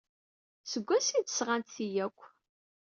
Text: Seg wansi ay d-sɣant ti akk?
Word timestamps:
Seg 0.71 0.83
wansi 0.87 1.13
ay 1.15 1.23
d-sɣant 1.23 1.73
ti 1.75 1.87
akk? 2.05 2.19